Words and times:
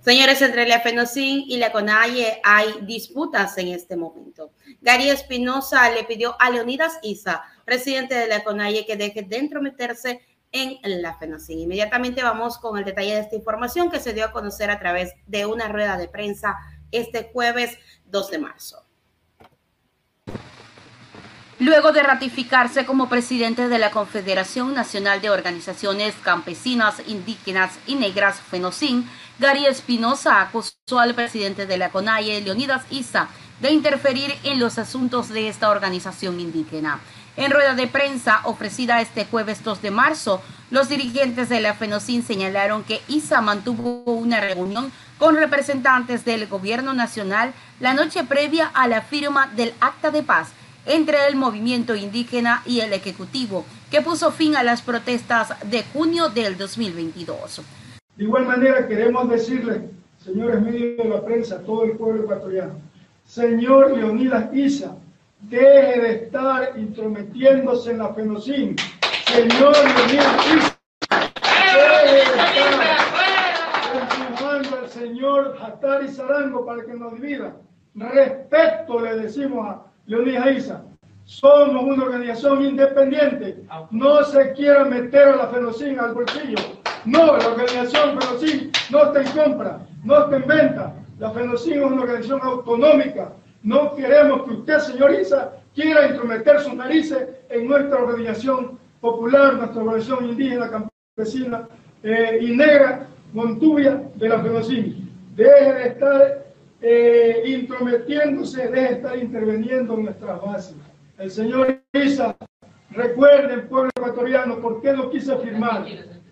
Señores, 0.00 0.40
entre 0.42 0.66
la 0.66 0.80
FENOCIN 0.80 1.44
y 1.48 1.56
la 1.56 1.72
CONAIE 1.72 2.40
hay 2.44 2.68
disputas 2.82 3.58
en 3.58 3.68
este 3.68 3.96
momento. 3.96 4.52
Gary 4.80 5.10
Espinosa 5.10 5.90
le 5.90 6.04
pidió 6.04 6.36
a 6.40 6.50
Leonidas 6.50 6.98
Isa, 7.02 7.42
presidente 7.64 8.14
de 8.14 8.28
la 8.28 8.44
CONAIE, 8.44 8.86
que 8.86 8.96
deje 8.96 9.22
de 9.22 9.38
entrometerse 9.38 10.20
en 10.52 10.78
la 11.02 11.18
FENOCIN. 11.18 11.58
Inmediatamente 11.58 12.22
vamos 12.22 12.58
con 12.58 12.78
el 12.78 12.84
detalle 12.84 13.14
de 13.14 13.20
esta 13.20 13.36
información 13.36 13.90
que 13.90 14.00
se 14.00 14.14
dio 14.14 14.24
a 14.24 14.32
conocer 14.32 14.70
a 14.70 14.78
través 14.78 15.12
de 15.26 15.46
una 15.46 15.68
rueda 15.68 15.98
de 15.98 16.08
prensa 16.08 16.56
este 16.92 17.30
jueves 17.32 17.76
2 18.06 18.30
de 18.30 18.38
marzo. 18.38 18.87
Luego 21.60 21.90
de 21.90 22.04
ratificarse 22.04 22.86
como 22.86 23.08
presidente 23.08 23.68
de 23.68 23.80
la 23.80 23.90
Confederación 23.90 24.74
Nacional 24.74 25.20
de 25.20 25.30
Organizaciones 25.30 26.14
Campesinas, 26.22 27.02
Indígenas 27.08 27.72
y 27.84 27.96
Negras, 27.96 28.40
FENOCIN, 28.48 29.10
Gary 29.40 29.66
Espinosa 29.66 30.40
acusó 30.40 31.00
al 31.00 31.16
presidente 31.16 31.66
de 31.66 31.76
la 31.76 31.90
CONAIE, 31.90 32.42
Leonidas 32.42 32.84
Isa, 32.90 33.26
de 33.60 33.72
interferir 33.72 34.36
en 34.44 34.60
los 34.60 34.78
asuntos 34.78 35.30
de 35.30 35.48
esta 35.48 35.70
organización 35.70 36.38
indígena. 36.38 37.00
En 37.36 37.50
rueda 37.50 37.74
de 37.74 37.88
prensa 37.88 38.40
ofrecida 38.44 39.00
este 39.00 39.24
jueves 39.24 39.64
2 39.64 39.82
de 39.82 39.90
marzo, 39.90 40.40
los 40.70 40.88
dirigentes 40.88 41.48
de 41.48 41.58
la 41.58 41.74
FENOCIN 41.74 42.22
señalaron 42.22 42.84
que 42.84 43.02
ISA 43.08 43.40
mantuvo 43.40 44.04
una 44.04 44.40
reunión 44.40 44.92
con 45.18 45.34
representantes 45.34 46.24
del 46.24 46.46
gobierno 46.46 46.94
nacional 46.94 47.52
la 47.80 47.94
noche 47.94 48.22
previa 48.22 48.70
a 48.74 48.86
la 48.86 49.02
firma 49.02 49.48
del 49.56 49.74
acta 49.80 50.12
de 50.12 50.22
paz 50.22 50.50
entre 50.88 51.26
el 51.28 51.36
movimiento 51.36 51.94
indígena 51.94 52.62
y 52.66 52.80
el 52.80 52.92
Ejecutivo, 52.92 53.64
que 53.90 54.00
puso 54.00 54.32
fin 54.32 54.56
a 54.56 54.62
las 54.62 54.82
protestas 54.82 55.54
de 55.70 55.84
junio 55.84 56.30
del 56.30 56.56
2022. 56.56 57.62
De 58.16 58.24
igual 58.24 58.46
manera 58.46 58.88
queremos 58.88 59.28
decirle, 59.28 59.90
señores 60.24 60.60
medios 60.60 60.96
de 60.96 61.08
la 61.08 61.24
prensa, 61.24 61.60
todo 61.62 61.84
el 61.84 61.92
pueblo 61.92 62.24
ecuatoriano, 62.24 62.80
señor 63.24 63.96
Leonidas 63.96 64.52
Isa, 64.54 64.96
deje 65.40 66.00
de 66.00 66.12
estar 66.24 66.72
intrometiéndose 66.76 67.92
en 67.92 67.98
la 67.98 68.12
FENOCIN. 68.14 68.76
Señor 69.26 69.76
Leonidas 69.76 70.46
Isa, 70.56 70.78
al 74.50 74.88
señor 74.88 75.56
Hatari 75.60 76.08
Sarango 76.08 76.64
para 76.64 76.84
que 76.84 76.94
nos 76.94 77.14
divida. 77.14 77.54
Respeto 77.94 79.00
le 79.00 79.16
decimos 79.16 79.66
a 79.68 79.87
Leonidas 80.08 80.56
Isa. 80.56 80.84
Somos 81.26 81.84
una 81.84 82.04
organización 82.04 82.64
independiente. 82.64 83.62
No 83.90 84.24
se 84.24 84.52
quiera 84.52 84.86
meter 84.86 85.28
a 85.28 85.36
la 85.36 85.48
FENOCIN 85.48 86.00
al 86.00 86.14
bolsillo. 86.14 86.56
No, 87.04 87.36
la 87.36 87.46
organización 87.46 88.18
FENOCIN 88.18 88.72
no 88.90 89.04
está 89.04 89.20
en 89.20 89.28
compra, 89.36 89.86
no 90.02 90.24
está 90.24 90.36
en 90.36 90.46
venta. 90.46 90.94
La 91.18 91.30
FENOCIN 91.30 91.74
es 91.74 91.84
una 91.84 92.02
organización 92.02 92.40
autonómica. 92.42 93.32
No 93.62 93.94
queremos 93.94 94.44
que 94.44 94.54
usted, 94.54 94.78
señor 94.78 95.12
Isa, 95.12 95.52
quiera 95.74 96.08
intrometer 96.08 96.58
sus 96.60 96.72
narices 96.72 97.28
en 97.50 97.68
nuestra 97.68 97.98
organización 97.98 98.78
popular, 99.02 99.54
nuestra 99.54 99.82
organización 99.82 100.24
indígena, 100.24 100.70
campesina 100.70 101.68
eh, 102.02 102.38
y 102.40 102.56
negra, 102.56 103.06
Montubia 103.34 104.02
de 104.14 104.28
la 104.30 104.38
FENOCIN. 104.38 105.12
Deje 105.36 105.72
de 105.74 105.88
estar 105.88 106.47
eh, 106.80 107.42
intrometiéndose, 107.46 108.68
deje 108.68 108.88
de 108.88 108.94
estar 108.94 109.18
interviniendo 109.18 109.94
en 109.94 110.04
nuestras 110.04 110.40
bases. 110.40 110.76
El 111.18 111.30
señor 111.30 111.80
Isa, 111.92 112.36
recuerden, 112.90 113.68
pueblo 113.68 113.90
ecuatoriano, 113.96 114.58
por 114.60 114.80
qué 114.80 114.92
no 114.92 115.10
quise 115.10 115.36
firmar. 115.38 115.86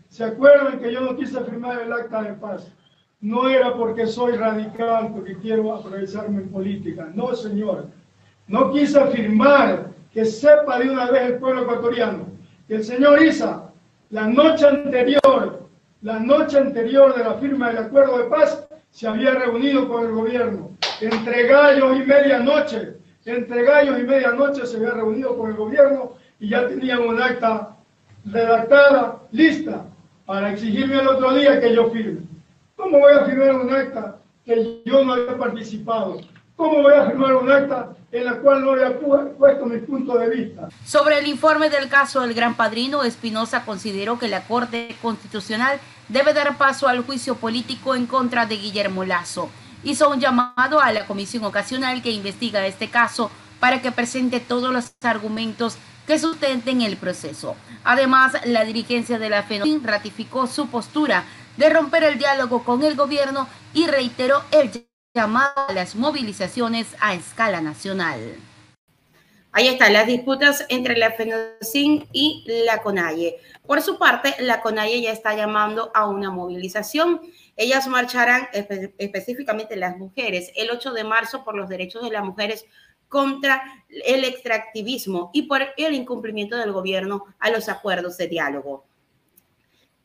¿Se 0.09 0.25
acuerdan 0.25 0.79
que 0.79 0.93
yo 0.93 1.01
no 1.01 1.17
quise 1.17 1.41
firmar 1.45 1.83
el 1.83 1.93
acta 1.93 2.23
de 2.23 2.35
paz? 2.35 2.73
No 3.21 3.49
era 3.49 3.75
porque 3.75 4.07
soy 4.07 4.33
radical, 4.37 5.13
porque 5.13 5.37
quiero 5.39 5.75
aprovecharme 5.75 6.43
en 6.43 6.49
política. 6.51 7.11
No, 7.15 7.35
señor. 7.35 7.89
No 8.47 8.71
quise 8.71 9.05
firmar 9.07 9.91
que 10.13 10.25
sepa 10.25 10.79
de 10.79 10.91
una 10.91 11.11
vez 11.11 11.23
el 11.23 11.39
pueblo 11.39 11.63
ecuatoriano 11.63 12.37
que 12.67 12.77
el 12.77 12.85
señor 12.85 13.23
Isa, 13.23 13.71
la 14.11 14.27
noche 14.27 14.67
anterior, 14.67 15.69
la 16.03 16.19
noche 16.19 16.59
anterior 16.59 17.17
de 17.17 17.25
la 17.25 17.35
firma 17.35 17.69
del 17.69 17.79
acuerdo 17.79 18.19
de 18.19 18.25
paz, 18.25 18.66
se 18.97 19.07
había 19.07 19.33
reunido 19.33 19.87
con 19.91 20.07
el 20.07 20.13
gobierno. 20.13 20.71
Entre 21.03 21.47
gallos 21.47 21.99
y 21.99 22.01
medianoche 22.01 22.97
entre 23.27 23.65
gallos 23.65 23.99
y 23.99 24.05
medianoche 24.05 24.65
se 24.67 24.77
había 24.77 24.93
reunido 24.93 25.37
con 25.37 25.51
el 25.51 25.57
gobierno 25.57 26.13
y 26.39 26.49
ya 26.49 26.67
tenían 26.67 27.01
un 27.01 27.21
acta 27.21 27.77
redactada, 28.25 29.19
lista, 29.33 29.85
para 30.25 30.53
exigirme 30.53 31.01
el 31.01 31.09
otro 31.09 31.35
día 31.35 31.61
que 31.61 31.75
yo 31.75 31.91
firme. 31.91 32.21
¿Cómo 32.77 33.01
voy 33.01 33.13
a 33.13 33.25
firmar 33.25 33.57
un 33.57 33.75
acta 33.75 34.17
que 34.45 34.81
yo 34.85 35.05
no 35.05 35.15
había 35.15 35.37
participado? 35.37 36.21
¿Cómo 36.55 36.83
voy 36.83 36.95
a 36.95 37.07
firmar 37.07 37.35
un 37.35 37.51
acta 37.51 37.97
en 38.13 38.25
la 38.25 38.39
cual 38.39 38.65
no 38.65 38.71
había 38.73 38.99
puesto 38.99 39.67
mi 39.67 39.79
punto 39.79 40.17
de 40.19 40.31
vista? 40.31 40.69
Sobre 40.85 41.19
el 41.19 41.27
informe 41.27 41.69
del 41.69 41.89
caso 41.89 42.21
del 42.21 42.33
Gran 42.33 42.57
Padrino, 42.57 43.03
Espinosa 43.03 43.65
consideró 43.65 44.19
que 44.19 44.29
la 44.29 44.45
Corte 44.45 44.95
Constitucional 45.03 45.81
debe 46.09 46.33
dar 46.33 46.57
paso 46.57 46.89
al 46.89 47.05
juicio 47.05 47.37
político 47.37 47.95
en 47.95 48.07
contra 48.07 48.47
de 48.47 48.57
Guillermo 48.57 49.05
Lazo 49.05 49.51
hizo 49.87 50.11
un 50.11 50.21
llamado 50.21 50.81
a 50.81 50.93
la 50.93 51.07
comisión 51.07 51.45
ocasional 51.45 52.03
que 52.03 52.11
investiga 52.11 52.67
este 52.67 52.89
caso 52.89 53.31
para 53.61 53.81
que 53.81 53.93
presente 53.93 54.41
todos 54.41 54.73
los 54.73 54.93
argumentos 55.03 55.77
que 56.07 56.19
sustenten 56.19 56.83
el 56.83 56.97
proceso. 56.97 57.57
Además, 57.85 58.35
la 58.45 58.65
dirigencia 58.65 59.19
de 59.19 59.31
la 59.31 59.45
FENOCIN 59.45 59.85
ratificó 59.85 60.47
su 60.47 60.69
postura 60.69 61.25
de 61.57 61.71
romper 61.71 62.05
el 62.05 62.19
diálogo 62.19 62.65
con 62.65 62.83
el 62.83 62.97
gobierno 62.97 63.49
y 63.75 63.87
reiteró 63.87 64.43
el 64.51 64.87
llamado 65.15 65.69
a 65.69 65.73
las 65.73 65.95
movilizaciones 65.95 66.89
a 67.01 67.15
escala 67.15 67.61
nacional. 67.61 68.21
Ahí 69.57 69.69
están 69.69 69.95
las 69.95 70.07
disputas 70.07 70.67
entre 70.69 70.99
la 70.99 71.13
FENOCIN 71.13 72.07
y 72.13 72.45
la 72.67 72.83
CONAIE. 72.83 73.39
Por 73.67 73.81
su 73.81 73.99
parte, 73.99 74.35
la 74.41 74.61
CONAIE 74.61 75.01
ya 75.01 75.13
está 75.13 75.35
llamando 75.35 75.91
a 75.95 76.07
una 76.07 76.31
movilización 76.31 77.23
ellas 77.57 77.89
marcharán, 77.89 78.49
específicamente 78.99 79.75
las 79.77 79.97
mujeres, 79.97 80.53
el 80.57 80.71
8 80.71 80.93
de 80.93 81.05
marzo 81.05 81.43
por 81.43 81.57
los 81.57 81.71
derechos 81.71 82.03
de 82.03 82.11
las 82.11 82.23
mujeres 82.23 82.67
contra 83.09 83.63
el 83.89 84.25
extractivismo 84.25 85.31
y 85.33 85.45
por 85.45 85.63
el 85.79 85.95
incumplimiento 85.95 86.59
del 86.59 86.73
gobierno 86.73 87.25
a 87.39 87.49
los 87.49 87.71
acuerdos 87.71 88.19
de 88.19 88.29
diálogo. 88.29 88.85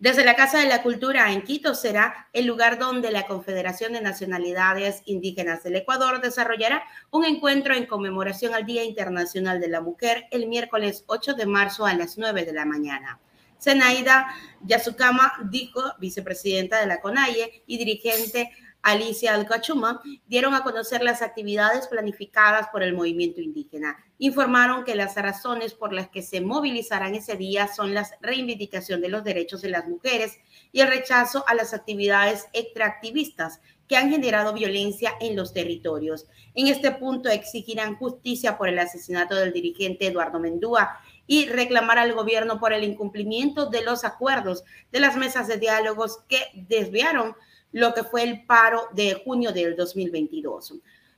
Desde 0.02 0.26
la 0.26 0.36
Casa 0.36 0.58
de 0.58 0.68
la 0.68 0.82
Cultura 0.82 1.32
en 1.32 1.44
Quito 1.44 1.76
será 1.76 2.28
el 2.34 2.48
lugar 2.48 2.80
donde 2.80 3.12
la 3.12 3.28
Confederación 3.28 3.94
de 3.94 4.02
Nacionalidades 4.02 5.04
Indígenas 5.06 5.62
del 5.62 5.76
Ecuador 5.76 6.22
desarrollará 6.22 6.82
un 7.12 7.24
encuentro 7.24 7.76
en 7.76 7.86
conmemoración 7.86 8.56
al 8.56 8.66
Día 8.66 8.84
Internacional 8.84 9.62
de 9.62 9.68
la 9.68 9.80
Mujer 9.80 10.26
el 10.32 10.48
miércoles 10.48 11.04
8 11.06 11.36
de 11.36 11.46
marzo 11.46 11.86
a 11.86 11.94
las 11.94 12.18
9 12.18 12.46
de 12.46 12.52
la 12.52 12.66
mañana. 12.66 13.20
Zenaida 13.62 14.34
Yasukama 14.62 15.34
dijo, 15.52 15.84
vicepresidenta 16.00 16.80
de 16.80 16.88
la 16.88 17.00
CONAIE 17.00 17.62
y 17.68 17.78
dirigente 17.78 18.50
Alicia 18.84 19.34
Alcachuma, 19.34 20.02
dieron 20.28 20.54
a 20.54 20.64
conocer 20.64 21.04
las 21.04 21.22
actividades 21.22 21.88
planificadas 21.88 22.68
por 22.70 22.84
el 22.84 22.94
movimiento 22.94 23.42
indígena. 23.42 23.98
Informaron 24.18 24.84
que 24.84 24.96
las 24.96 25.16
razones 25.16 25.74
por 25.74 25.94
las 25.94 26.10
que 26.10 26.22
se 26.22 26.42
movilizarán 26.42 27.16
ese 27.16 27.36
día 27.36 27.68
son 27.68 27.94
la 27.94 28.08
reivindicación 28.22 29.02
de 29.02 29.10
los 29.10 29.24
derechos 29.24 29.62
de 29.62 29.70
las 29.70 29.88
mujeres 29.88 30.38
y 30.72 30.82
el 30.82 30.88
rechazo 30.88 31.44
a 31.48 31.54
las 31.54 31.74
actividades 31.74 32.48
extractivistas 32.54 33.62
que 33.88 33.98
han 33.98 34.10
generado 34.10 34.54
violencia 34.54 35.12
en 35.20 35.36
los 35.36 35.54
territorios. 35.54 36.26
En 36.56 36.68
este 36.68 36.92
punto 36.92 37.30
exigirán 37.30 37.98
justicia 37.98 38.58
por 38.58 38.70
el 38.70 38.80
asesinato 38.80 39.36
del 39.36 39.52
dirigente 39.52 40.08
Eduardo 40.08 40.40
Mendúa 40.40 40.98
y 41.28 41.48
reclamar 41.48 42.00
al 42.00 42.14
gobierno 42.14 42.60
por 42.60 42.74
el 42.74 42.84
incumplimiento 42.84 43.70
de 43.70 43.84
los 43.84 44.06
acuerdos 44.06 44.64
de 44.92 45.02
las 45.02 45.18
mesas 45.18 45.48
de 45.48 45.58
diálogos 45.58 46.20
que 46.30 46.40
desviaron 46.54 47.36
lo 47.72 47.94
que 47.94 48.04
fue 48.04 48.24
el 48.24 48.46
paro 48.46 48.88
de 48.94 49.22
junio 49.24 49.52
del 49.52 49.76
2022. 49.76 50.76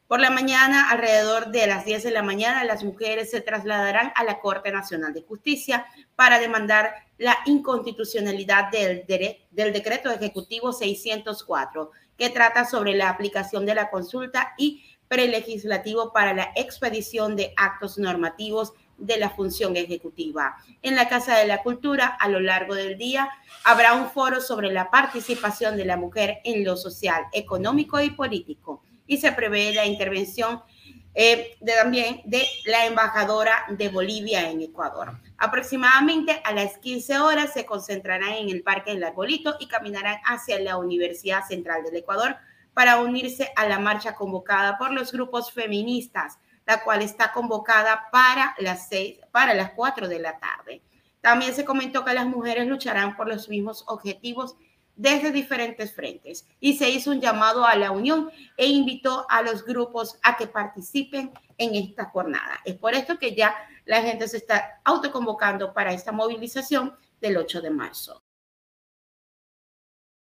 Por 0.08 0.20
la 0.20 0.30
mañana, 0.30 0.92
alrededor 0.92 1.48
de 1.48 1.66
las 1.66 1.86
10 1.86 2.04
de 2.04 2.12
la 2.12 2.22
mañana, 2.22 2.64
las 2.66 2.84
mujeres 2.84 3.32
se 3.32 3.42
trasladarán 3.42 4.12
a 4.16 4.24
la 4.24 4.40
Corte 4.40 4.72
Nacional 4.72 5.14
de 5.14 5.24
Justicia 5.24 5.86
para 6.16 6.40
demandar 6.40 6.94
la 7.18 7.38
inconstitucionalidad 7.46 8.70
del, 8.70 9.06
del 9.08 9.74
decreto 9.74 10.12
ejecutivo 10.12 10.72
604, 10.72 11.92
que 12.18 12.30
trata 12.30 12.66
sobre 12.66 12.94
la 12.94 13.10
aplicación 13.10 13.66
de 13.66 13.76
la 13.76 13.90
consulta 13.90 14.54
y 14.58 14.84
prelegislativo 15.08 16.12
para 16.12 16.34
la 16.34 16.52
expedición 16.56 17.36
de 17.36 17.54
actos 17.56 17.98
normativos 17.98 18.74
de 19.04 19.18
la 19.18 19.30
función 19.30 19.76
ejecutiva. 19.76 20.58
En 20.82 20.96
la 20.96 21.10
Casa 21.10 21.38
de 21.38 21.46
la 21.46 21.62
Cultura, 21.62 22.08
a 22.08 22.30
lo 22.30 22.40
largo 22.40 22.74
del 22.74 22.98
día, 22.98 23.30
habrá 23.64 23.94
un 23.94 24.10
foro 24.10 24.40
sobre 24.40 24.72
la 24.72 24.90
participación 24.90 25.76
de 25.78 25.86
la 25.86 25.98
mujer 25.98 26.40
en 26.44 26.64
lo 26.64 26.78
social, 26.78 27.26
económico 27.34 28.00
y 28.00 28.12
político. 28.12 28.82
Y 29.06 29.18
se 29.18 29.34
prevé 29.34 29.74
la 29.74 29.86
intervención 29.86 30.62
eh, 31.16 31.58
de, 31.60 31.74
también 31.74 32.22
de 32.26 32.44
la 32.66 32.86
embajadora 32.86 33.66
de 33.70 33.90
Bolivia 33.90 34.50
en 34.50 34.62
Ecuador. 34.62 35.20
Aproximadamente 35.38 36.42
a 36.44 36.54
las 36.54 36.78
15 36.78 37.20
horas 37.20 37.54
se 37.54 37.66
concentrarán 37.66 38.34
en 38.34 38.50
el 38.50 38.64
Parque 38.64 38.94
del 38.94 39.04
Arbolito 39.04 39.58
y 39.60 39.68
caminarán 39.68 40.18
hacia 40.26 40.60
la 40.60 40.78
Universidad 40.78 41.46
Central 41.46 41.84
del 41.84 41.98
Ecuador 41.98 42.38
para 42.74 43.00
unirse 43.02 43.52
a 43.56 43.68
la 43.68 43.78
marcha 43.78 44.16
convocada 44.16 44.78
por 44.78 44.92
los 44.92 45.12
grupos 45.12 45.52
feministas, 45.52 46.40
la 46.66 46.84
cual 46.84 47.02
está 47.02 47.32
convocada 47.32 48.10
para 48.12 48.56
las 48.60 48.88
seis, 48.88 49.18
para 49.32 49.54
las 49.54 49.72
4 49.72 50.08
de 50.08 50.20
la 50.20 50.40
tarde. 50.40 50.82
También 51.22 51.54
se 51.54 51.66
comentó 51.66 52.04
que 52.04 52.14
las 52.14 52.26
mujeres 52.26 52.68
lucharán 52.68 53.16
por 53.16 53.28
los 53.28 53.48
mismos 53.50 53.84
objetivos 53.88 54.56
desde 54.96 55.32
diferentes 55.32 55.94
frentes 55.94 56.48
y 56.60 56.78
se 56.78 56.90
hizo 56.90 57.12
un 57.12 57.22
llamado 57.22 57.66
a 57.66 57.76
la 57.76 57.92
unión 57.92 58.30
e 58.58 58.68
invitó 58.68 59.26
a 59.30 59.42
los 59.42 59.66
grupos 59.66 60.20
a 60.22 60.38
que 60.38 60.48
participen 60.48 61.32
en 61.58 61.76
esta 61.76 62.06
jornada. 62.06 62.60
Es 62.66 62.76
por 62.76 62.94
esto 62.94 63.18
que 63.18 63.36
ya 63.36 63.56
la 63.86 64.02
gente 64.02 64.28
se 64.28 64.38
está 64.38 64.82
autoconvocando 64.84 65.74
para 65.74 65.94
esta 65.94 66.12
movilización 66.12 66.96
del 67.20 67.38
8 67.38 67.62
de 67.62 67.70
marzo. 67.70 68.24